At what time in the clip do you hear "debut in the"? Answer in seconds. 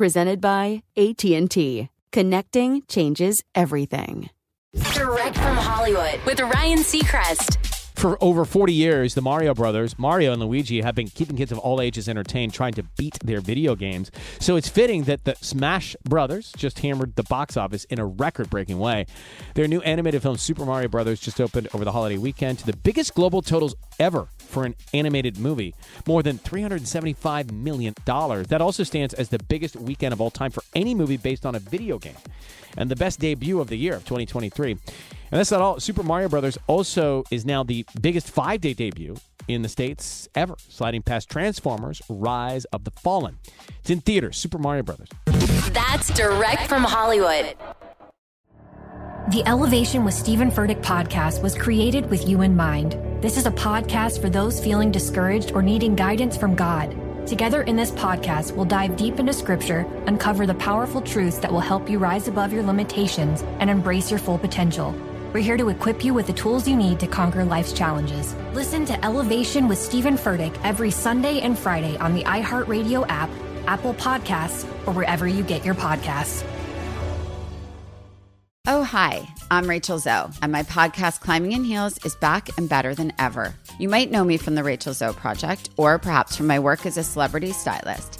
38.74-39.68